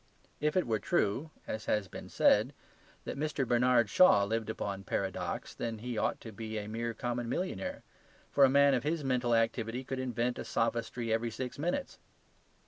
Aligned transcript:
If 0.39 0.57
it 0.57 0.65
were 0.65 0.79
true 0.79 1.29
(as 1.45 1.65
has 1.65 1.87
been 1.87 2.09
said) 2.09 2.53
that 3.05 3.19
Mr. 3.19 3.47
Bernard 3.47 3.87
Shaw 3.87 4.23
lived 4.23 4.49
upon 4.49 4.83
paradox, 4.83 5.53
then 5.53 5.77
he 5.77 5.95
ought 5.95 6.19
to 6.21 6.31
be 6.31 6.57
a 6.57 6.65
mere 6.65 6.95
common 6.95 7.29
millionaire; 7.29 7.83
for 8.31 8.43
a 8.43 8.49
man 8.49 8.73
of 8.73 8.81
his 8.81 9.03
mental 9.03 9.35
activity 9.35 9.83
could 9.83 9.99
invent 9.99 10.39
a 10.39 10.43
sophistry 10.43 11.13
every 11.13 11.29
six 11.29 11.59
minutes. 11.59 11.99